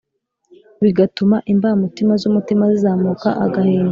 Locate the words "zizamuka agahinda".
2.71-3.89